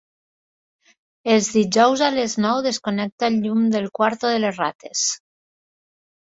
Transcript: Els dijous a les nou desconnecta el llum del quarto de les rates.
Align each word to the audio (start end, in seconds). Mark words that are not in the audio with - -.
Els 1.33 1.49
dijous 1.57 2.01
a 2.05 2.09
les 2.15 2.33
nou 2.45 2.61
desconnecta 2.69 3.29
el 3.33 3.37
llum 3.45 3.69
del 3.77 3.87
quarto 4.01 4.33
de 4.33 4.41
les 4.47 4.59
rates. 4.63 5.05